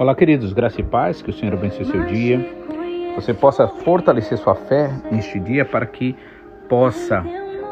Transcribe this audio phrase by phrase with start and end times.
[0.00, 2.40] Olá, queridos, graça e paz, que o Senhor abençoe seu dia.
[3.14, 6.16] Você possa fortalecer sua fé neste dia para que
[6.70, 7.22] possa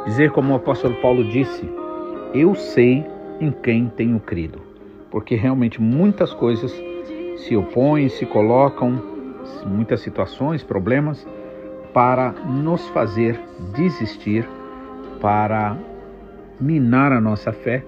[0.04, 1.66] dizer como o apóstolo Paulo disse:
[2.34, 3.06] Eu sei
[3.40, 4.60] em quem tenho crido.
[5.10, 6.70] Porque realmente muitas coisas
[7.38, 9.02] se opõem, se colocam,
[9.66, 11.26] muitas situações, problemas,
[11.98, 13.41] para nos fazer
[13.75, 14.48] desistir,
[15.20, 15.77] para
[16.61, 17.83] minar a nossa fé.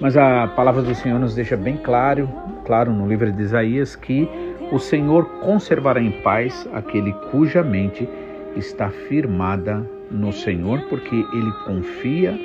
[0.00, 2.28] Mas a palavra do Senhor nos deixa bem claro,
[2.64, 4.28] claro no livro de Isaías, que
[4.70, 8.08] o Senhor conservará em paz aquele cuja mente
[8.54, 12.38] está firmada no Senhor, porque ele confia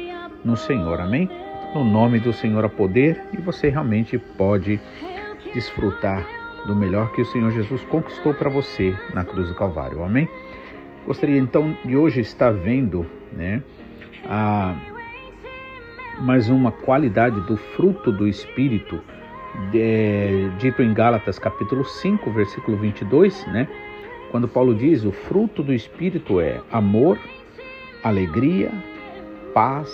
[0.43, 0.99] no Senhor.
[0.99, 1.29] Amém?
[1.75, 4.81] No nome do Senhor a poder e você realmente pode
[5.53, 6.25] desfrutar
[6.65, 10.03] do melhor que o Senhor Jesus conquistou para você na cruz do Calvário.
[10.03, 10.27] Amém?
[11.05, 13.61] Gostaria então de hoje estar vendo, né,
[14.25, 14.75] a
[16.21, 19.01] mais uma qualidade do fruto do Espírito,
[19.71, 23.67] de, dito em Gálatas capítulo 5, versículo 22, né?
[24.31, 27.19] Quando Paulo diz: o fruto do Espírito é amor,
[28.03, 28.71] alegria,
[29.53, 29.91] paz,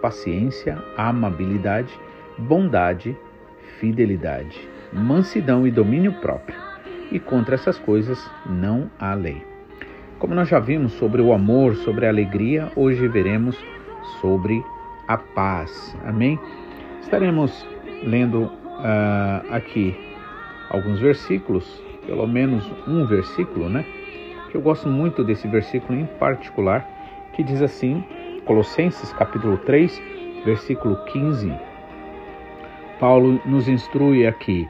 [0.00, 1.92] paciência, amabilidade,
[2.38, 3.16] bondade,
[3.78, 4.58] fidelidade,
[4.92, 6.56] mansidão e domínio próprio.
[7.10, 9.42] E contra essas coisas não há lei.
[10.18, 13.56] Como nós já vimos sobre o amor, sobre a alegria, hoje veremos
[14.20, 14.64] sobre
[15.06, 15.96] a paz.
[16.04, 16.38] Amém?
[17.02, 17.66] Estaremos
[18.02, 19.94] lendo uh, aqui
[20.70, 23.84] alguns versículos, pelo menos um versículo, né?
[24.50, 26.86] Que eu gosto muito desse versículo em particular,
[27.34, 28.02] que diz assim,
[28.44, 30.00] Colossenses capítulo 3,
[30.44, 31.52] versículo 15.
[32.98, 34.68] Paulo nos instrui aqui: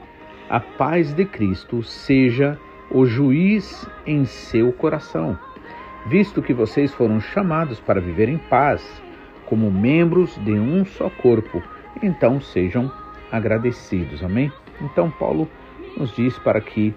[0.49, 5.37] a paz de Cristo seja o juiz em seu coração,
[6.07, 9.01] visto que vocês foram chamados para viver em paz
[9.45, 11.63] como membros de um só corpo,
[12.03, 12.91] então sejam
[13.31, 14.23] agradecidos.
[14.23, 14.51] Amém?
[14.81, 15.49] Então, Paulo
[15.97, 16.93] nos diz para que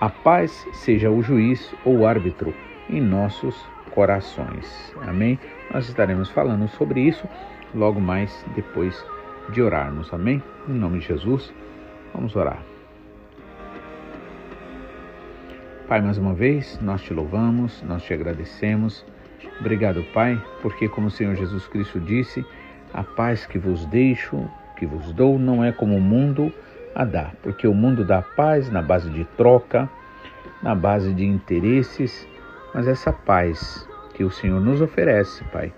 [0.00, 2.54] a paz seja o juiz ou árbitro
[2.90, 3.54] em nossos
[3.90, 4.94] corações.
[5.02, 5.38] Amém?
[5.72, 7.28] Nós estaremos falando sobre isso
[7.74, 9.04] logo mais depois
[9.50, 10.12] de orarmos.
[10.12, 10.42] Amém?
[10.68, 11.52] Em nome de Jesus,
[12.12, 12.62] vamos orar.
[15.88, 19.04] Pai, mais uma vez, nós te louvamos, nós te agradecemos
[19.60, 22.44] Obrigado, Pai, porque, como o Senhor Jesus Cristo disse,
[22.92, 26.52] a paz que vos deixo, que vos dou, não é como o mundo
[26.94, 29.88] a dá, porque o mundo dá paz na base de troca,
[30.62, 32.28] na base de interesses,
[32.74, 35.72] mas essa paz que o Senhor nos oferece, Pai,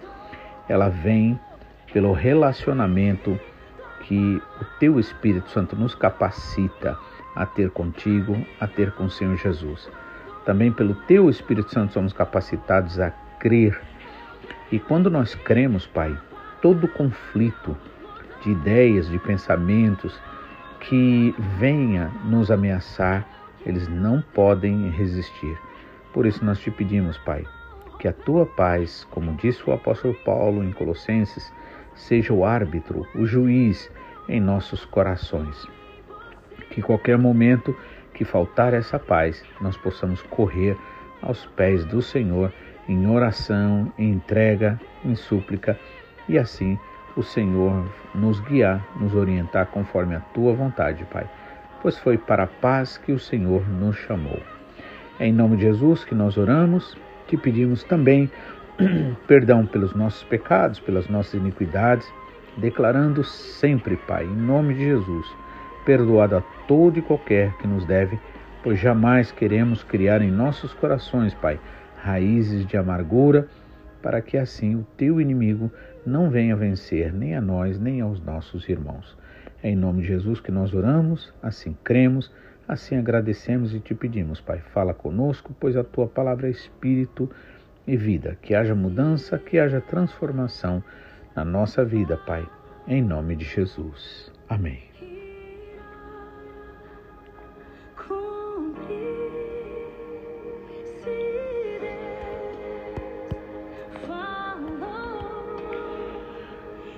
[0.68, 1.38] ela vem
[1.92, 3.38] pelo relacionamento
[4.06, 6.96] que o Teu Espírito Santo nos capacita
[7.34, 9.90] a ter contigo, a ter com o Senhor Jesus.
[10.44, 13.78] Também pelo Teu Espírito Santo somos capacitados a crer.
[14.70, 16.16] E quando nós cremos, Pai,
[16.62, 17.76] todo conflito
[18.42, 20.18] de ideias, de pensamentos
[20.80, 23.26] que venha nos ameaçar,
[23.64, 25.58] eles não podem resistir.
[26.12, 27.44] Por isso nós te pedimos, Pai,
[27.98, 31.52] que a tua paz, como disse o apóstolo Paulo em Colossenses,
[31.96, 33.90] seja o árbitro, o juiz
[34.28, 35.66] em nossos corações.
[36.70, 37.76] Que qualquer momento
[38.14, 40.76] que faltar essa paz, nós possamos correr
[41.22, 42.52] aos pés do Senhor
[42.88, 45.78] em oração, em entrega, em súplica,
[46.28, 46.78] e assim
[47.16, 51.28] o Senhor nos guiar, nos orientar conforme a tua vontade, Pai,
[51.82, 54.40] pois foi para a paz que o Senhor nos chamou.
[55.18, 56.96] É em nome de Jesus que nós oramos,
[57.26, 58.30] te pedimos também
[59.26, 62.06] perdão pelos nossos pecados, pelas nossas iniquidades,
[62.56, 65.26] declarando sempre, Pai, em nome de Jesus,
[65.84, 68.18] perdoado a todo e qualquer que nos deve,
[68.62, 71.58] pois jamais queremos criar em nossos corações, Pai,
[72.02, 73.48] raízes de amargura,
[74.02, 75.70] para que assim o teu inimigo
[76.04, 79.16] não venha vencer nem a nós, nem aos nossos irmãos.
[79.62, 82.30] É em nome de Jesus que nós oramos, assim cremos,
[82.68, 87.30] assim agradecemos e te pedimos, Pai, fala conosco, pois a tua palavra é espírito
[87.86, 88.36] e vida.
[88.42, 90.82] Que haja mudança, que haja transformação
[91.34, 92.46] na nossa vida, Pai,
[92.86, 94.32] em nome de Jesus.
[94.48, 94.86] Amém.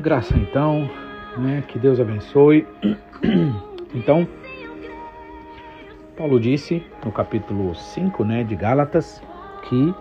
[0.01, 0.89] Graça então,
[1.37, 1.65] né?
[1.67, 2.67] Que Deus abençoe.
[3.95, 4.29] Então,
[6.15, 9.23] Paulo disse no capítulo 5, né, de Gálatas,
[9.63, 9.95] que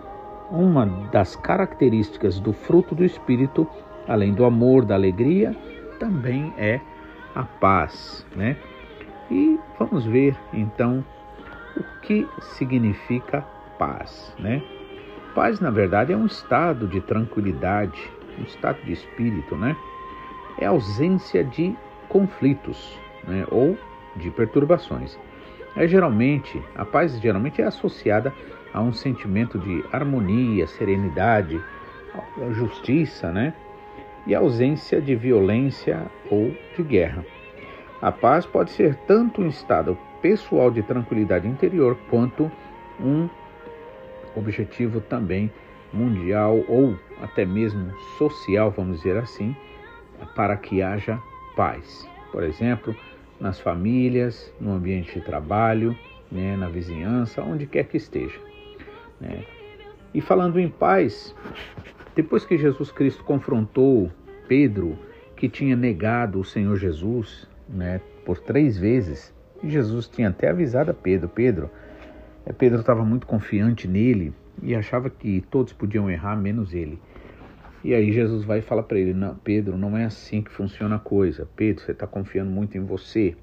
[0.50, 3.66] uma das características do fruto do espírito,
[4.06, 5.54] além do amor, da alegria,
[5.98, 6.80] também é
[7.34, 8.56] a paz, né?
[9.30, 11.04] E vamos ver então
[11.76, 13.42] o que significa
[13.78, 14.62] paz, né?
[15.38, 18.10] paz, na verdade, é um estado de tranquilidade,
[18.40, 19.76] um estado de espírito, né?
[20.58, 21.76] É ausência de
[22.08, 23.46] conflitos, né?
[23.48, 23.78] Ou
[24.16, 25.16] de perturbações.
[25.76, 28.34] É geralmente, a paz geralmente é associada
[28.74, 31.60] um sentimento de harmonia, serenidade,
[32.52, 33.54] justiça, né?
[34.26, 37.24] E ausência de violência ou de guerra.
[38.00, 42.50] A paz pode ser tanto um estado pessoal de tranquilidade interior quanto
[43.00, 43.28] um
[44.36, 45.50] objetivo também
[45.92, 49.56] mundial ou até mesmo social, vamos dizer assim,
[50.34, 51.18] para que haja
[51.56, 52.08] paz.
[52.30, 52.94] Por exemplo,
[53.40, 55.96] nas famílias, no ambiente de trabalho,
[56.30, 58.38] né, na vizinhança, onde quer que esteja.
[59.20, 59.44] Né?
[60.12, 61.34] E falando em paz,
[62.14, 64.10] depois que Jesus Cristo confrontou
[64.46, 64.98] Pedro,
[65.36, 69.32] que tinha negado o Senhor Jesus né, por três vezes,
[69.62, 71.70] Jesus tinha até avisado a Pedro: Pedro,
[72.46, 74.32] é, Pedro estava muito confiante nele
[74.62, 76.98] e achava que todos podiam errar, menos ele.
[77.84, 80.96] E aí Jesus vai e fala para ele: não, Pedro, não é assim que funciona
[80.96, 81.48] a coisa.
[81.54, 83.36] Pedro, você está confiando muito em você.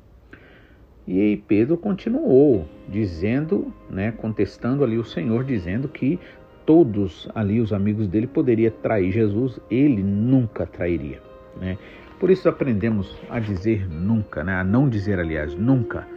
[1.08, 6.20] E Pedro continuou dizendo, né, contestando ali o Senhor, dizendo que
[6.66, 11.22] todos ali os amigos dele poderiam trair Jesus, ele nunca trairia,
[11.60, 11.78] né?
[12.20, 14.56] Por isso aprendemos a dizer nunca, né?
[14.56, 16.08] A não dizer, aliás, nunca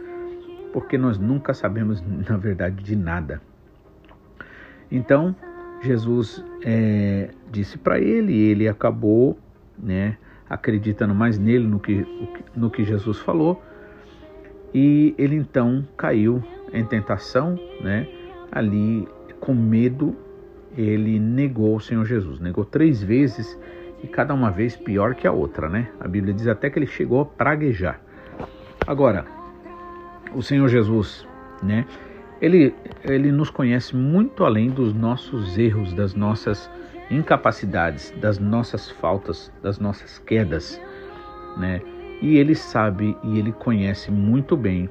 [0.71, 3.41] porque nós nunca sabemos, na verdade, de nada.
[4.91, 5.35] Então,
[5.81, 9.37] Jesus é, disse para ele, e ele acabou
[9.77, 10.17] né,
[10.49, 12.05] acreditando mais nele, no que,
[12.55, 13.61] no que Jesus falou,
[14.73, 18.07] e ele então caiu em tentação, né,
[18.51, 19.07] ali
[19.39, 20.15] com medo,
[20.77, 23.57] ele negou o Senhor Jesus, negou três vezes
[24.03, 25.89] e cada uma vez pior que a outra, né?
[25.99, 27.99] A Bíblia diz até que ele chegou a praguejar.
[28.85, 29.25] Agora,
[30.33, 31.27] o Senhor Jesus,
[31.61, 31.85] né?
[32.41, 32.73] Ele,
[33.03, 36.71] ele nos conhece muito além dos nossos erros, das nossas
[37.11, 40.79] incapacidades, das nossas faltas, das nossas quedas,
[41.57, 41.81] né?
[42.21, 44.89] E ele sabe e ele conhece muito bem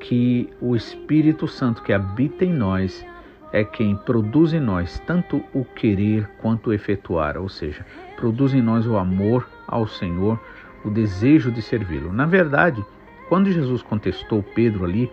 [0.00, 3.04] que o Espírito Santo que habita em nós
[3.52, 7.84] é quem produz em nós tanto o querer quanto o efetuar, ou seja,
[8.16, 10.38] produz em nós o amor ao Senhor,
[10.84, 12.12] o desejo de servi-lo.
[12.12, 12.84] Na verdade,
[13.28, 15.10] quando Jesus contestou Pedro ali,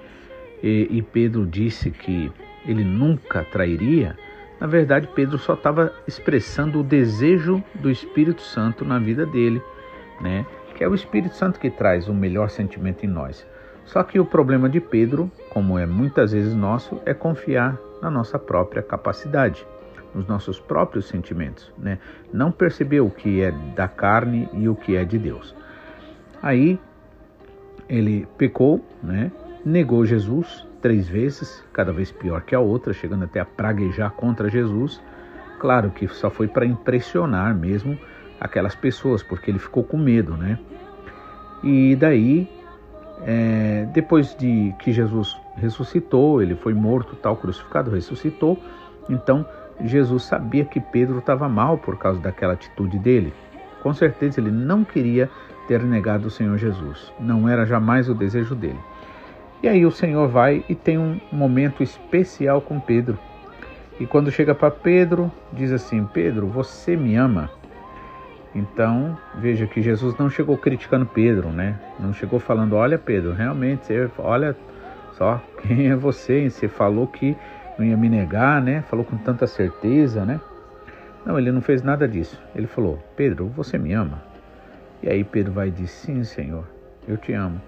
[0.62, 2.32] e, e Pedro disse que
[2.66, 4.18] ele nunca trairia,
[4.60, 9.62] na verdade Pedro só estava expressando o desejo do Espírito Santo na vida dele,
[10.20, 10.46] né?
[10.76, 13.48] Que é o Espírito Santo que traz o melhor sentimento em nós.
[13.86, 18.38] Só que o problema de Pedro, como é muitas vezes nosso, é confiar na nossa
[18.38, 19.66] própria capacidade,
[20.14, 21.98] nos nossos próprios sentimentos, né?
[22.32, 25.56] Não perceber o que é da carne e o que é de Deus.
[26.42, 26.80] Aí
[27.88, 29.32] ele pecou, né?
[29.64, 34.50] negou Jesus três vezes, cada vez pior que a outra, chegando até a praguejar contra
[34.50, 35.02] Jesus.
[35.60, 37.98] Claro que só foi para impressionar mesmo
[38.40, 40.60] aquelas pessoas, porque ele ficou com medo, né?
[41.64, 42.50] E daí,
[43.26, 48.60] é, depois de que Jesus ressuscitou, ele foi morto, tal, crucificado, ressuscitou,
[49.10, 49.46] então
[49.84, 53.34] Jesus sabia que Pedro estava mal por causa daquela atitude dele.
[53.82, 55.30] Com certeza ele não queria
[55.68, 57.12] ter negado o Senhor Jesus.
[57.20, 58.80] Não era jamais o desejo dele.
[59.62, 63.18] E aí o Senhor vai e tem um momento especial com Pedro.
[64.00, 67.50] E quando chega para Pedro, diz assim: Pedro, você me ama?
[68.56, 71.78] Então, veja que Jesus não chegou criticando Pedro, né?
[72.00, 74.56] Não chegou falando: Olha, Pedro, realmente, você, olha
[75.18, 76.50] só quem é você.
[76.50, 77.36] Você falou que
[77.78, 78.82] não ia me negar, né?
[78.84, 80.40] Falou com tanta certeza, né?
[81.26, 82.42] Não, ele não fez nada disso.
[82.56, 84.24] Ele falou: Pedro, você me ama?
[85.04, 86.66] E aí Pedro vai dizer: Sim, Senhor,
[87.06, 87.62] eu te amo.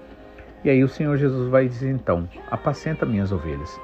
[0.63, 3.77] E aí o Senhor Jesus vai dizer então: Apacenta minhas ovelhas.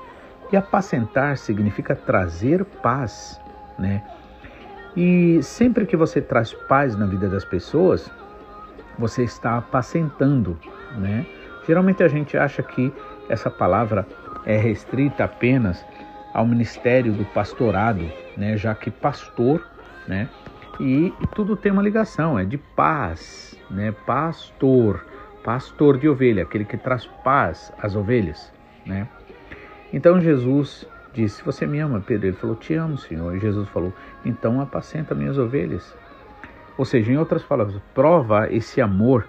[0.54, 3.42] E apacentar significa trazer paz,
[3.78, 4.04] né?
[4.96, 8.12] E sempre que você traz paz na vida das pessoas,
[8.98, 10.58] você está apacentando,
[10.98, 11.26] né?
[11.66, 12.94] Geralmente a gente acha que
[13.28, 14.06] essa palavra
[14.46, 15.84] é restrita apenas
[16.34, 18.08] ao ministério do pastorado,
[18.38, 18.56] né?
[18.56, 19.66] Já que pastor,
[20.08, 20.30] né?
[20.80, 23.92] E, e tudo tem uma ligação, é de paz, né?
[24.06, 25.06] Pastor,
[25.44, 28.52] pastor de ovelha, aquele que traz paz às ovelhas,
[28.86, 29.08] né?
[29.92, 32.28] Então Jesus disse: Você me ama, Pedro?
[32.28, 33.36] Ele falou: Te amo, Senhor.
[33.36, 33.94] E Jesus falou:
[34.26, 35.96] Então apacenta minhas ovelhas.
[36.78, 39.28] Ou seja, em outras palavras, prova esse amor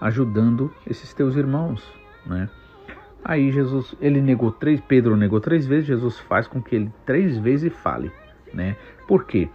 [0.00, 1.82] ajudando esses teus irmãos,
[2.26, 2.48] né?
[3.22, 7.36] Aí Jesus, ele negou três, Pedro negou três vezes, Jesus faz com que ele três
[7.38, 8.10] vezes fale,
[8.52, 8.76] né?
[9.06, 9.48] Por quê?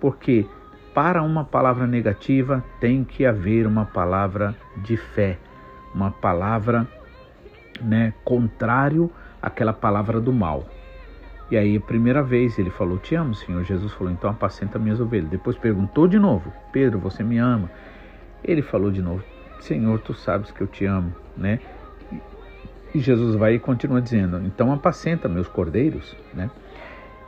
[0.00, 0.44] Porque
[0.92, 5.38] para uma palavra negativa tem que haver uma palavra de fé,
[5.94, 6.86] uma palavra
[7.80, 9.10] né, contrário
[9.40, 10.66] àquela palavra do mal.
[11.52, 13.62] E aí, a primeira vez ele falou: Te amo, Senhor.
[13.62, 15.28] Jesus falou: Então apacenta minhas ovelhas.
[15.28, 17.70] Depois perguntou de novo: Pedro, você me ama?
[18.42, 19.22] Ele falou de novo:
[19.60, 21.60] Senhor, tu sabes que eu te amo, né?
[22.94, 26.50] E Jesus vai e continua dizendo: Então apacenta meus cordeiros, né?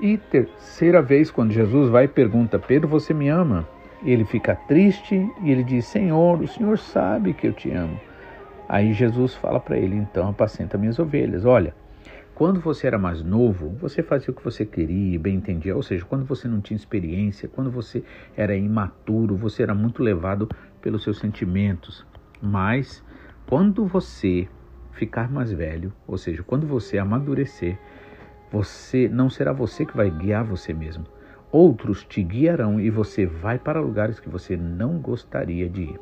[0.01, 3.69] E terceira vez, quando Jesus vai e pergunta: Pedro, você me ama?
[4.03, 8.01] Ele fica triste e ele diz: Senhor, o Senhor sabe que eu te amo.
[8.71, 11.45] Aí Jesus fala para ele: Então apacenta minhas ovelhas.
[11.45, 11.75] Olha,
[12.35, 15.77] quando você era mais novo, você fazia o que você queria, bem entendia.
[15.77, 18.03] Ou seja, quando você não tinha experiência, quando você
[18.37, 20.49] era imaturo, você era muito levado
[20.83, 22.05] pelos seus sentimentos.
[22.43, 23.05] Mas
[23.47, 24.49] quando você
[24.91, 27.79] ficar mais velho, ou seja, quando você amadurecer,
[28.51, 31.07] você não será você que vai guiar você mesmo.
[31.53, 36.01] Outros te guiarão e você vai para lugares que você não gostaria de ir.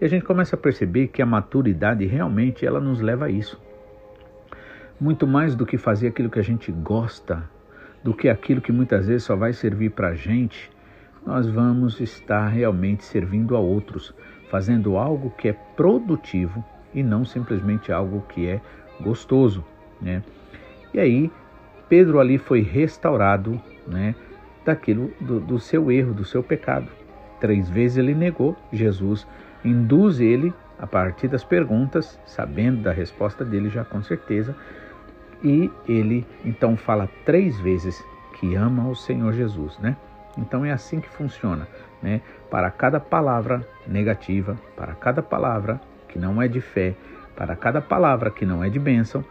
[0.00, 3.60] E a gente começa a perceber que a maturidade realmente ela nos leva a isso
[5.00, 7.42] muito mais do que fazer aquilo que a gente gosta,
[8.04, 10.70] do que aquilo que muitas vezes só vai servir para a gente,
[11.24, 14.14] nós vamos estar realmente servindo a outros,
[14.50, 16.64] fazendo algo que é produtivo
[16.94, 18.60] e não simplesmente algo que é
[19.00, 19.64] gostoso,
[20.00, 20.22] né?
[20.92, 21.30] E aí
[21.88, 24.14] Pedro ali foi restaurado, né?
[24.64, 26.88] Daquilo do, do seu erro, do seu pecado.
[27.40, 29.26] Três vezes ele negou, Jesus
[29.64, 34.56] induz ele a partir das perguntas, sabendo da resposta dele já com certeza,
[35.42, 38.04] e ele então fala três vezes
[38.34, 39.96] que ama o Senhor Jesus, né?
[40.36, 41.66] Então é assim que funciona,
[42.02, 42.20] né?
[42.50, 46.94] Para cada palavra negativa, para cada palavra que não é de fé,
[47.36, 49.24] para cada palavra que não é de bênção,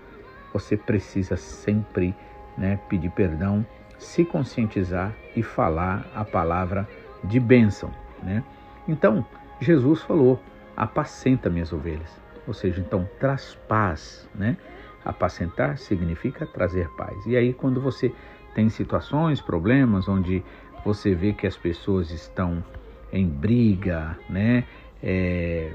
[0.53, 2.15] você precisa sempre,
[2.57, 3.65] né, pedir perdão,
[3.97, 6.87] se conscientizar e falar a palavra
[7.23, 7.91] de bênção,
[8.23, 8.43] né?
[8.87, 9.25] Então,
[9.59, 10.41] Jesus falou:
[10.75, 12.09] "Apacenta minhas ovelhas".
[12.47, 14.57] Ou seja, então traz paz, né?
[15.03, 17.25] Apacentar significa trazer paz.
[17.25, 18.13] E aí, quando você
[18.53, 20.43] tem situações, problemas, onde
[20.83, 22.63] você vê que as pessoas estão
[23.11, 24.65] em briga, né?
[25.01, 25.71] É,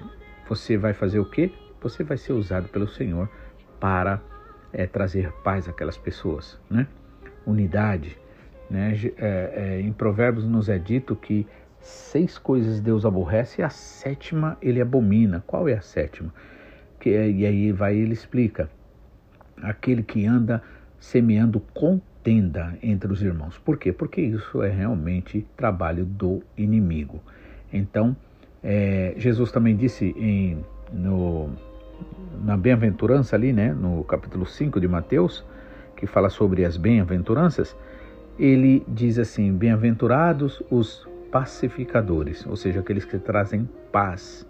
[0.48, 1.52] você vai fazer o quê?
[1.80, 3.28] Você vai ser usado pelo Senhor
[3.80, 4.20] para
[4.72, 6.86] é, trazer paz àquelas pessoas, né?
[7.46, 8.18] Unidade,
[8.70, 8.94] né?
[9.18, 11.46] É, é, em Provérbios nos é dito que
[11.80, 15.42] seis coisas Deus aborrece e a sétima ele abomina.
[15.46, 16.32] Qual é a sétima?
[16.98, 18.70] Que, é, e aí vai ele explica
[19.62, 20.62] aquele que anda
[20.98, 23.58] semeando contenda entre os irmãos.
[23.58, 23.92] Por quê?
[23.92, 27.20] Porque isso é realmente trabalho do inimigo.
[27.72, 28.16] Então,
[28.62, 31.50] é, Jesus também disse em, no,
[32.42, 35.44] na bem-aventurança ali, né, no capítulo 5 de Mateus,
[35.96, 37.76] que fala sobre as bem-aventuranças,
[38.38, 44.46] ele diz assim: Bem-aventurados os pacificadores, ou seja, aqueles que trazem paz,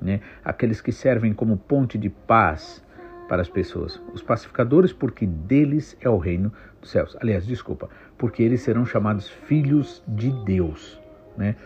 [0.00, 0.20] né?
[0.44, 2.82] aqueles que servem como ponte de paz,
[3.28, 4.00] para as pessoas.
[4.12, 7.16] Os pacificadores, porque deles é o reino dos céus.
[7.20, 11.00] Aliás, desculpa, porque eles serão chamados filhos de Deus.
[11.36, 11.56] Né?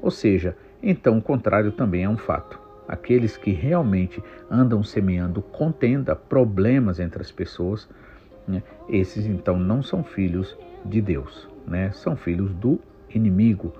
[0.00, 2.58] Ou seja, então o contrário também é um fato.
[2.88, 7.88] Aqueles que realmente andam semeando contenda, problemas entre as pessoas,
[8.48, 8.62] né?
[8.88, 11.92] esses então não são filhos de Deus, né?
[11.92, 12.80] são filhos do
[13.14, 13.72] inimigo.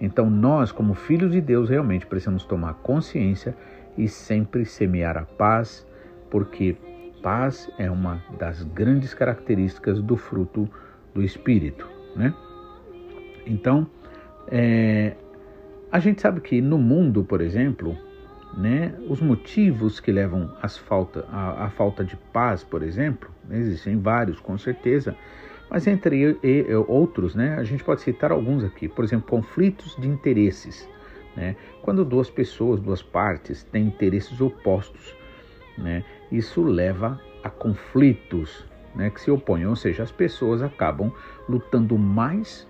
[0.00, 3.54] Então nós, como filhos de Deus, realmente precisamos tomar consciência
[3.96, 5.86] e sempre semear a paz,
[6.30, 6.76] porque
[7.22, 10.68] paz é uma das grandes características do fruto
[11.14, 11.88] do Espírito.
[12.14, 12.34] Né?
[13.46, 13.86] Então,
[14.48, 15.14] é,
[15.90, 17.96] a gente sabe que no mundo, por exemplo,
[18.56, 23.98] né, os motivos que levam às falta, à, à falta de paz, por exemplo, existem
[23.98, 25.16] vários, com certeza,
[25.70, 28.88] mas entre e, e, outros, né, a gente pode citar alguns aqui.
[28.88, 30.88] Por exemplo, conflitos de interesses.
[31.36, 31.56] Né?
[31.82, 35.14] Quando duas pessoas, duas partes, têm interesses opostos,
[35.76, 36.04] né?
[36.30, 41.12] Isso leva a conflitos né, que se opõem, ou seja, as pessoas acabam
[41.48, 42.66] lutando mais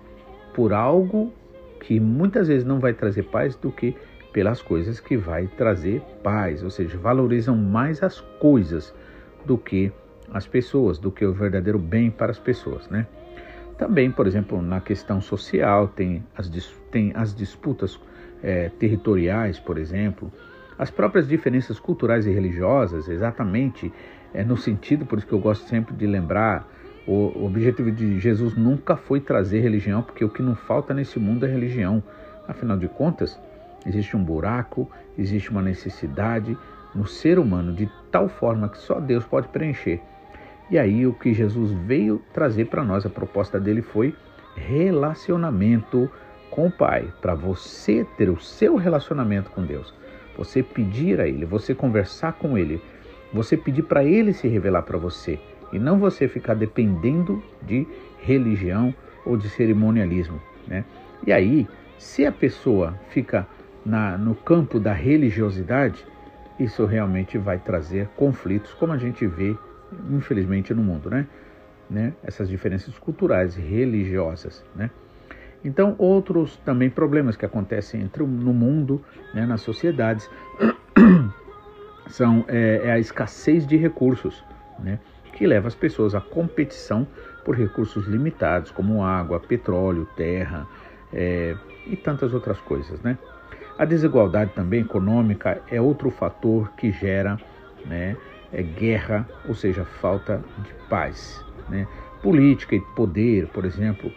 [0.53, 1.33] por algo
[1.79, 3.95] que muitas vezes não vai trazer paz do que
[4.31, 8.93] pelas coisas que vai trazer paz, ou seja, valorizam mais as coisas
[9.45, 9.91] do que
[10.31, 13.07] as pessoas, do que o verdadeiro bem para as pessoas, né?
[13.77, 16.49] Também, por exemplo, na questão social, tem as,
[16.91, 17.99] tem as disputas
[18.43, 20.31] é, territoriais, por exemplo,
[20.79, 23.91] as próprias diferenças culturais e religiosas, exatamente
[24.33, 26.65] é no sentido, por isso que eu gosto sempre de lembrar,
[27.05, 31.45] o objetivo de Jesus nunca foi trazer religião, porque o que não falta nesse mundo
[31.45, 32.01] é religião.
[32.47, 33.37] Afinal de contas,
[33.85, 36.57] existe um buraco, existe uma necessidade
[36.95, 39.99] no ser humano de tal forma que só Deus pode preencher.
[40.71, 44.15] E aí o que Jesus veio trazer para nós, a proposta dele foi
[44.55, 46.09] relacionamento
[46.49, 49.93] com o Pai, para você ter o seu relacionamento com Deus
[50.39, 52.81] você pedir a Ele, você conversar com Ele,
[53.33, 55.37] você pedir para Ele se revelar para você.
[55.71, 57.85] e não você ficar dependendo de
[58.17, 58.91] religião
[59.23, 60.83] ou de cerimonialismo, né?
[61.27, 63.47] E aí, se a pessoa fica
[63.85, 66.03] na, no campo da religiosidade,
[66.59, 69.55] isso realmente vai trazer conflitos, como a gente vê,
[70.09, 71.27] infelizmente, no mundo, né?
[71.87, 72.13] né?
[72.23, 74.89] Essas diferenças culturais e religiosas, né?
[75.63, 80.29] Então, outros também problemas que acontecem entre, no mundo, né, nas sociedades,
[82.07, 84.43] são é, é, a escassez de recursos,
[84.79, 84.99] né,
[85.33, 87.05] que leva as pessoas à competição
[87.43, 90.65] por recursos limitados, como água, petróleo, terra
[91.13, 93.01] é, e tantas outras coisas.
[93.01, 93.17] Né.
[93.77, 97.37] A desigualdade também econômica é outro fator que gera
[97.85, 98.15] né,
[98.51, 101.43] é guerra, ou seja, falta de paz.
[101.69, 101.87] Né.
[102.21, 104.11] Política e poder, por exemplo,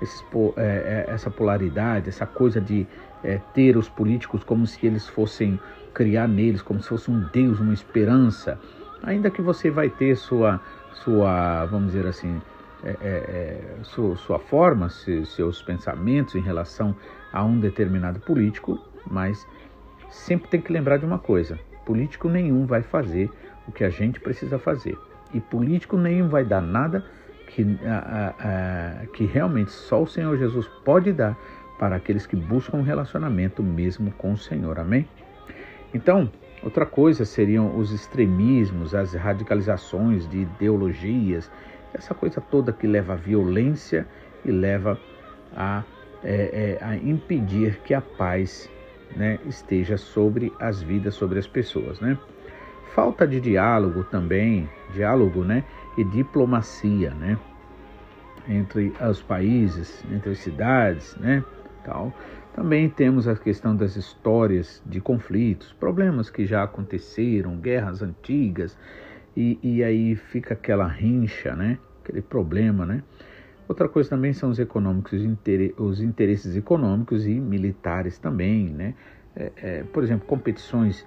[0.00, 0.24] esses,
[0.56, 2.86] é, é, essa polaridade, essa coisa de
[3.24, 5.58] é, ter os políticos como se eles fossem
[5.94, 8.58] criar neles, como se fosse um Deus, uma esperança,
[9.02, 10.60] ainda que você vai ter sua,
[10.92, 12.40] sua vamos dizer assim,
[12.84, 16.94] é, é, é sua, sua, forma, seus pensamentos em relação
[17.32, 18.78] a um determinado político,
[19.10, 19.46] mas
[20.10, 23.30] sempre tem que lembrar de uma coisa: político nenhum vai fazer
[23.66, 24.98] o que a gente precisa fazer,
[25.32, 27.04] e político nenhum vai dar nada
[27.56, 31.34] que, a, a, que realmente só o Senhor Jesus pode dar
[31.78, 34.78] para aqueles que buscam um relacionamento mesmo com o Senhor.
[34.78, 35.08] Amém?
[35.94, 36.30] Então,
[36.62, 41.50] outra coisa seriam os extremismos, as radicalizações de ideologias,
[41.94, 44.06] essa coisa toda que leva à violência
[44.44, 45.00] e leva
[45.56, 45.82] a,
[46.22, 48.70] é, é, a impedir que a paz
[49.16, 52.00] né, esteja sobre as vidas, sobre as pessoas.
[52.00, 52.18] Né?
[52.94, 55.64] Falta de diálogo também, diálogo, né?
[55.96, 57.38] E diplomacia, né?
[58.48, 61.42] Entre os países, entre as cidades, né?
[61.84, 62.12] Tal.
[62.54, 68.78] Também temos a questão das histórias de conflitos, problemas que já aconteceram, guerras antigas,
[69.36, 71.78] e, e aí fica aquela rincha, né?
[72.02, 73.02] Aquele problema, né?
[73.68, 75.20] Outra coisa também são os econômicos,
[75.76, 78.94] os interesses econômicos e militares também, né?
[79.34, 81.06] É, é, por exemplo, competições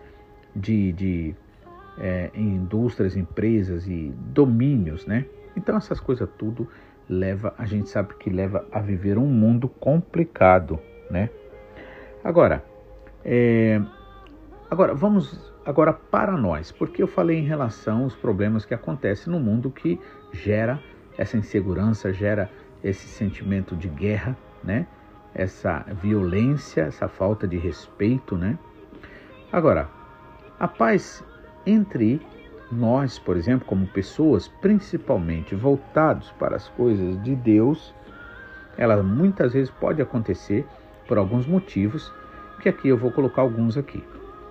[0.56, 1.36] de, de
[1.99, 5.25] é, em indústrias, empresas e domínios, né?
[5.55, 6.67] Então essas coisas tudo
[7.09, 11.29] leva, a gente sabe que leva a viver um mundo complicado, né?
[12.23, 12.63] Agora,
[13.25, 13.81] é,
[14.69, 19.39] agora vamos agora para nós, porque eu falei em relação aos problemas que acontecem no
[19.39, 19.99] mundo que
[20.31, 20.79] gera
[21.17, 22.49] essa insegurança, gera
[22.83, 24.88] esse sentimento de guerra, né?
[25.33, 28.57] Essa violência, essa falta de respeito, né?
[29.51, 29.89] Agora,
[30.59, 31.23] a paz
[31.65, 32.22] entre
[32.72, 37.93] nós, por exemplo, como pessoas principalmente voltados para as coisas de Deus,
[38.78, 40.65] ela muitas vezes pode acontecer
[41.08, 42.13] por alguns motivos,
[42.62, 44.04] que aqui eu vou colocar alguns aqui.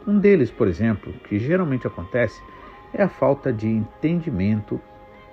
[0.07, 2.43] Um deles, por exemplo, que geralmente acontece,
[2.93, 4.81] é a falta de entendimento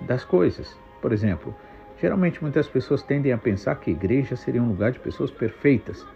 [0.00, 0.78] das coisas.
[1.00, 1.54] Por exemplo,
[2.00, 6.06] geralmente muitas pessoas tendem a pensar que a igreja seria um lugar de pessoas perfeitas.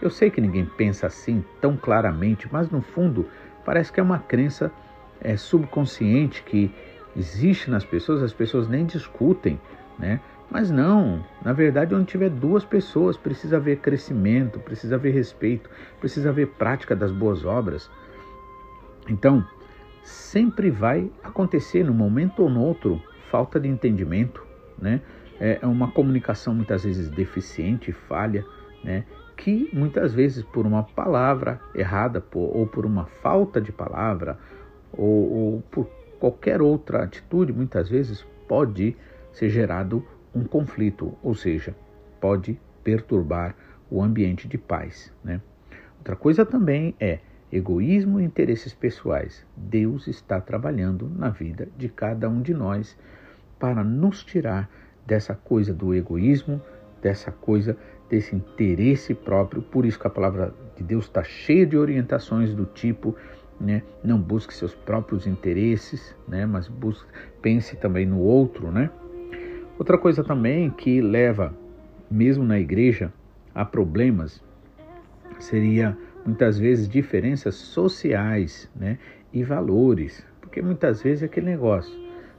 [0.00, 3.28] Eu sei que ninguém pensa assim tão claramente, mas no fundo
[3.64, 4.72] parece que é uma crença
[5.24, 6.72] é, subconsciente que
[7.16, 9.58] existe nas pessoas, as pessoas nem discutem,
[9.98, 10.20] né?
[10.50, 16.28] Mas não, na verdade, onde tiver duas pessoas, precisa haver crescimento, precisa haver respeito, precisa
[16.28, 17.90] haver prática das boas obras.
[19.08, 19.44] Então,
[20.02, 24.44] sempre vai acontecer, num momento ou no outro, falta de entendimento,
[24.78, 25.00] né?
[25.40, 28.44] É uma comunicação muitas vezes deficiente, falha,
[28.84, 29.04] né?
[29.36, 34.38] Que muitas vezes por uma palavra errada ou por uma falta de palavra
[34.96, 38.96] ou, ou por qualquer outra atitude, muitas vezes pode
[39.32, 40.04] ser gerado
[40.34, 41.74] um conflito, ou seja,
[42.20, 43.54] pode perturbar
[43.90, 45.12] o ambiente de paz.
[45.22, 45.40] Né?
[45.98, 47.18] Outra coisa também é
[47.52, 49.46] egoísmo e interesses pessoais.
[49.56, 52.96] Deus está trabalhando na vida de cada um de nós
[53.58, 54.68] para nos tirar
[55.06, 56.60] dessa coisa do egoísmo,
[57.00, 57.76] dessa coisa
[58.08, 59.62] desse interesse próprio.
[59.62, 63.14] Por isso que a palavra de Deus está cheia de orientações do tipo
[63.60, 63.82] né?
[64.02, 66.46] Não busque seus próprios interesses, né?
[66.46, 67.08] Mas busque,
[67.40, 68.90] pense também no outro, né?
[69.78, 71.54] Outra coisa também que leva,
[72.10, 73.12] mesmo na igreja,
[73.54, 74.42] a problemas
[75.38, 78.98] seria muitas vezes diferenças sociais, né?
[79.32, 81.92] E valores, porque muitas vezes é aquele negócio,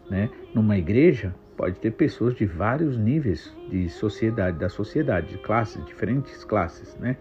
[0.09, 0.29] né?
[0.53, 6.43] Numa igreja pode ter pessoas de vários níveis de sociedade, da sociedade, de classes, diferentes
[6.43, 7.17] classes, né?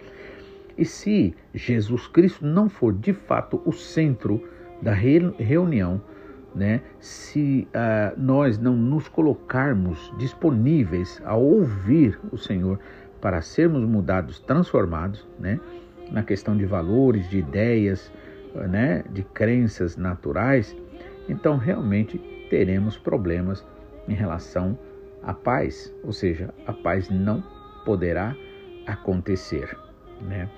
[0.76, 4.42] E se Jesus Cristo não for de fato o centro
[4.82, 6.00] da reunião,
[6.54, 12.78] né, se uh, nós não nos colocarmos disponíveis a ouvir o Senhor
[13.20, 15.58] para sermos mudados, transformados, né,
[16.10, 18.12] na questão de valores, de ideias,
[18.68, 20.76] né, de crenças naturais,
[21.28, 22.18] então realmente
[22.50, 23.66] teremos problemas
[24.06, 24.78] em relação
[25.22, 27.42] à paz, ou seja, a paz não
[27.84, 28.36] poderá
[28.86, 29.76] acontecer,
[30.24, 30.48] né?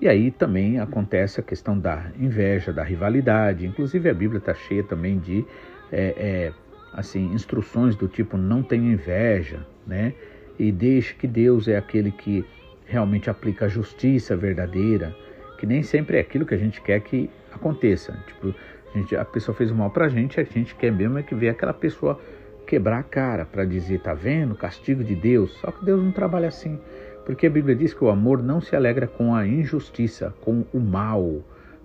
[0.00, 3.66] E aí também acontece a questão da inveja, da rivalidade.
[3.66, 5.44] Inclusive a Bíblia está cheia também de
[5.92, 6.52] é, é,
[6.92, 10.12] assim instruções do tipo não tenha inveja, né?
[10.58, 12.44] E deixe que Deus é aquele que
[12.84, 15.14] realmente aplica a justiça verdadeira,
[15.58, 18.12] que nem sempre é aquilo que a gente quer que aconteça.
[18.26, 18.54] Tipo,
[18.94, 21.34] a, gente, a pessoa fez mal para a gente, a gente quer mesmo é que
[21.34, 22.20] ver aquela pessoa
[22.66, 25.52] quebrar a cara para dizer, tá vendo, castigo de Deus.
[25.60, 26.78] Só que Deus não trabalha assim.
[27.24, 30.80] Porque a Bíblia diz que o amor não se alegra com a injustiça, com o
[30.80, 31.40] mal,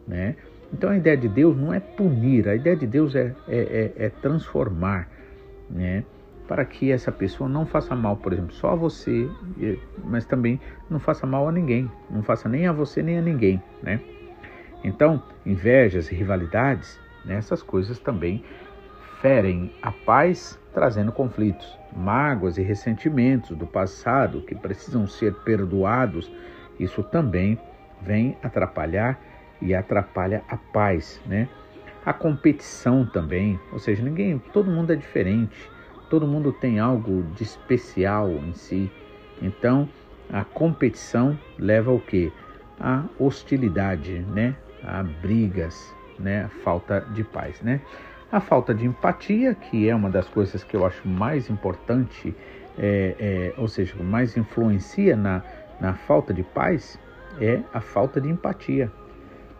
[0.08, 0.36] né?
[0.73, 4.06] Então a ideia de Deus não é punir, a ideia de Deus é, é, é,
[4.06, 5.10] é transformar,
[5.69, 6.04] né?
[6.47, 9.30] Para que essa pessoa não faça mal, por exemplo, só a você,
[10.06, 13.62] mas também não faça mal a ninguém, não faça nem a você nem a ninguém,
[13.84, 14.00] né?
[14.84, 18.43] Então, invejas rivalidades, né, essas coisas também
[19.21, 26.32] ferem a paz, trazendo conflitos, mágoas e ressentimentos do passado que precisam ser perdoados.
[26.80, 27.60] Isso também
[28.01, 29.19] vem atrapalhar
[29.62, 31.49] e atrapalha a paz, né?
[32.06, 35.69] A competição também, ou seja, ninguém, todo mundo é diferente,
[36.10, 38.89] todo mundo tem algo de especial em si.
[39.41, 39.89] Então,
[40.32, 42.32] a competição leva ao que?
[42.80, 44.56] A hostilidade, né?
[44.84, 46.43] A brigas, né?
[46.43, 47.82] A falta de paz, né?
[48.29, 52.35] A falta de empatia, que é uma das coisas que eu acho mais importante,
[52.77, 55.41] é, é, ou seja, mais influencia na,
[55.79, 56.99] na falta de paz,
[57.39, 58.91] é a falta de empatia.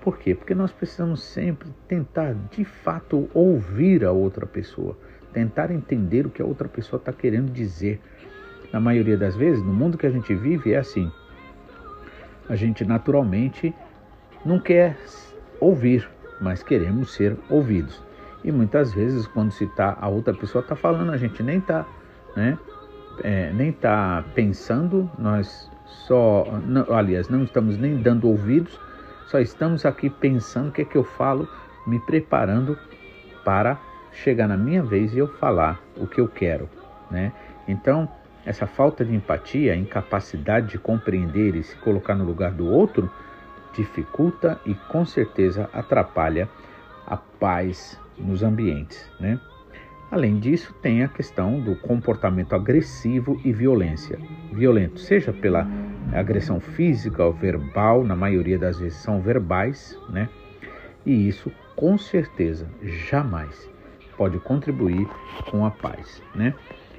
[0.02, 0.36] Por quê?
[0.36, 4.98] Porque nós precisamos sempre tentar de fato ouvir a outra pessoa,
[5.32, 8.02] tentar entender o que a outra pessoa está querendo dizer.
[8.74, 11.10] Na maioria das vezes, no mundo que a gente vive, é assim.
[12.50, 13.74] A gente naturalmente
[14.46, 14.98] não quer
[15.58, 16.10] ouvir,
[16.42, 18.07] mas queremos ser ouvidos.
[18.48, 21.86] E muitas vezes, quando se tá, a outra pessoa está falando, a gente nem está
[22.34, 22.58] né,
[23.22, 28.80] é, nem tá pensando, nós só, não, aliás, não estamos nem dando ouvidos,
[29.26, 31.46] só estamos aqui pensando o que é que eu falo,
[31.86, 32.78] me preparando
[33.44, 33.78] para
[34.14, 36.70] chegar na minha vez e eu falar o que eu quero,
[37.12, 37.34] né?
[37.68, 38.08] Então,
[38.46, 43.12] essa falta de empatia, incapacidade de compreender e se colocar no lugar do outro,
[43.74, 46.48] dificulta e com certeza atrapalha
[47.06, 49.40] a paz nos ambientes, né?
[50.10, 54.18] Além disso, tem a questão do comportamento agressivo e violência.
[54.54, 55.68] Violento, seja pela
[56.14, 60.30] agressão física ou verbal, na maioria das vezes são verbais, né?
[61.06, 63.70] E isso, com certeza, jamais
[64.18, 65.08] pode contribuir
[65.52, 66.54] com a paz, né?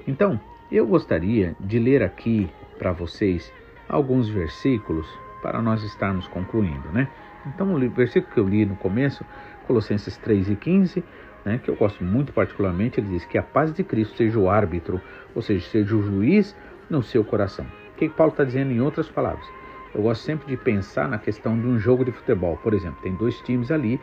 [0.07, 0.39] Então,
[0.71, 3.53] eu gostaria de ler aqui para vocês
[3.89, 5.07] alguns versículos
[5.43, 7.09] para nós estarmos concluindo, né?
[7.47, 9.25] Então, o versículo que eu li no começo
[9.69, 11.05] Colossenses 3 e 15,
[11.45, 14.49] né, que eu gosto muito particularmente, ele diz que a paz de Cristo seja o
[14.49, 15.01] árbitro,
[15.35, 16.57] ou seja, seja o juiz
[16.89, 17.67] no seu coração.
[17.93, 19.47] O que Paulo está dizendo em outras palavras?
[19.95, 22.57] Eu gosto sempre de pensar na questão de um jogo de futebol.
[22.57, 24.01] Por exemplo, tem dois times ali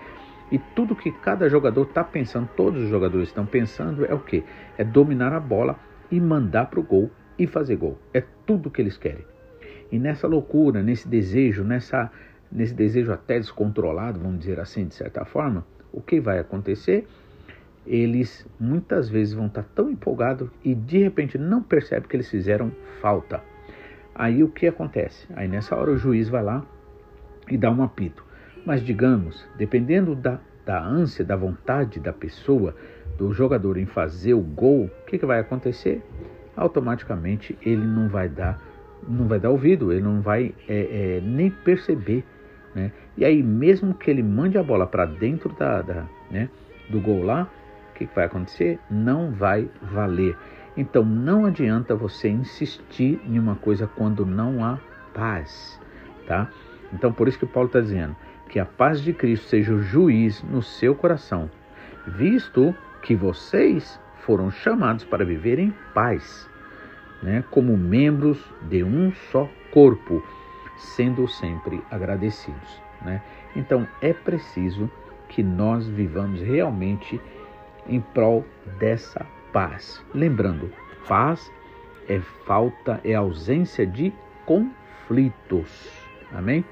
[0.51, 4.43] e tudo que cada jogador está pensando, todos os jogadores estão pensando é o que?
[4.77, 5.79] É dominar a bola
[6.11, 7.97] e mandar para o gol e fazer gol.
[8.13, 9.25] É tudo que eles querem.
[9.91, 12.11] E nessa loucura, nesse desejo, nessa
[12.55, 17.05] nesse desejo até descontrolado, vamos dizer assim, de certa forma, o que vai acontecer?
[17.85, 22.71] Eles muitas vezes vão estar tão empolgados e de repente não percebem que eles fizeram
[23.01, 23.41] falta.
[24.15, 25.27] Aí o que acontece?
[25.35, 26.65] Aí nessa hora o juiz vai lá
[27.51, 28.23] e dá um apito.
[28.65, 32.73] Mas digamos, dependendo da, da ânsia, da vontade da pessoa,
[33.17, 36.01] do jogador em fazer o gol, o que, que vai acontecer?
[36.55, 38.61] Automaticamente ele não vai dar,
[39.07, 42.23] não vai dar ouvido, ele não vai é, é, nem perceber
[42.75, 42.91] né?
[43.17, 46.49] E aí, mesmo que ele mande a bola para dentro da, da né,
[46.89, 47.49] do gol lá,
[47.91, 48.77] o que, que vai acontecer?
[48.91, 50.37] Não vai valer.
[50.75, 54.77] Então, não adianta você insistir em uma coisa quando não há
[55.13, 55.79] paz.
[56.27, 56.49] Tá?
[56.93, 58.15] Então, por isso que Paulo está dizendo
[58.49, 61.49] que a paz de Cristo seja o juiz no seu coração,
[62.05, 66.49] visto que vocês foram chamados para viver em paz,
[67.21, 70.23] né, como membros de um só corpo
[70.77, 72.81] sendo sempre agradecidos.
[73.01, 73.21] Né?
[73.55, 74.89] Então é preciso
[75.29, 77.19] que nós vivamos realmente
[77.87, 78.45] em prol
[78.79, 80.03] dessa paz.
[80.13, 80.71] Lembrando,
[81.07, 81.51] paz
[82.07, 84.13] é falta, é ausência de
[84.45, 85.89] conflitos.
[86.33, 86.63] Amém?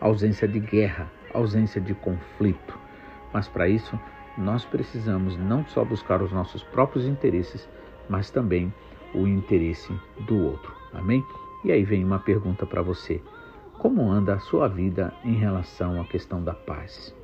[0.00, 2.78] Ausência de guerra, ausência de conflito.
[3.32, 3.98] Mas para isso,
[4.36, 7.68] nós precisamos não só buscar os nossos próprios interesses,
[8.08, 8.72] mas também
[9.14, 9.92] o interesse
[10.26, 10.72] do outro.
[10.94, 11.22] Amém?
[11.64, 13.20] E aí vem uma pergunta para você:
[13.78, 17.14] como anda a sua vida em relação à questão da paz?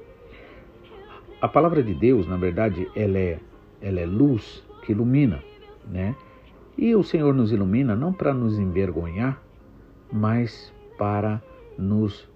[1.41, 3.39] A palavra de Deus, na verdade, ela é,
[3.81, 5.43] ela é luz que ilumina,
[5.87, 6.15] né?
[6.77, 9.41] E o Senhor nos ilumina não para nos envergonhar,
[10.13, 11.43] mas para
[11.79, 12.29] nos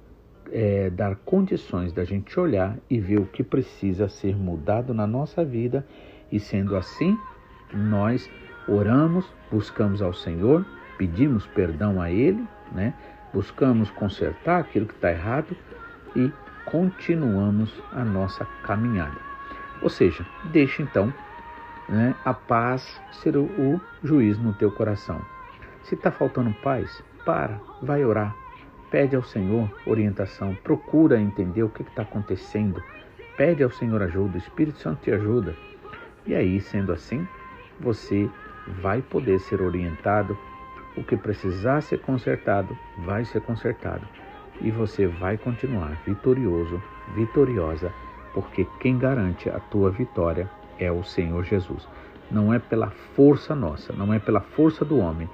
[0.52, 5.44] é, dar condições da gente olhar e ver o que precisa ser mudado na nossa
[5.44, 5.86] vida,
[6.30, 7.16] e sendo assim,
[7.72, 8.30] nós
[8.68, 10.64] oramos, buscamos ao Senhor,
[10.98, 12.92] pedimos perdão a Ele, né?
[13.32, 15.56] buscamos consertar aquilo que está errado
[16.16, 16.30] e
[16.66, 19.16] continuamos a nossa caminhada.
[19.80, 21.12] Ou seja, deixe então
[21.88, 25.20] né, a paz ser o, o juiz no teu coração.
[25.84, 28.34] Se está faltando paz, para, vai orar,
[28.90, 32.82] pede ao Senhor orientação, procura entender o que está acontecendo,
[33.36, 35.54] pede ao Senhor ajuda, o Espírito Santo te ajuda.
[36.26, 37.26] E aí, sendo assim,
[37.80, 38.28] você
[38.82, 40.36] vai poder ser orientado,
[40.98, 44.06] o que precisar ser consertado, vai ser consertado.
[44.60, 46.82] E você vai continuar vitorioso,
[47.14, 47.92] vitoriosa,
[48.34, 51.88] porque quem garante a tua vitória é o Senhor Jesus.
[52.30, 55.28] Não é pela força nossa, não é pela força do homem.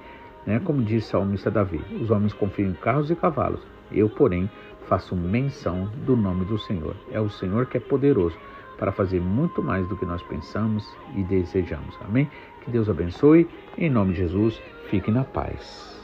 [0.45, 0.61] Né?
[0.63, 3.61] Como disse o salmista Davi, os homens confiam em carros e cavalos.
[3.91, 4.49] Eu, porém,
[4.87, 6.95] faço menção do nome do Senhor.
[7.11, 8.37] É o Senhor que é poderoso
[8.77, 11.97] para fazer muito mais do que nós pensamos e desejamos.
[12.01, 12.29] Amém?
[12.65, 13.47] Que Deus abençoe.
[13.77, 15.94] Em nome de Jesus, fique na paz.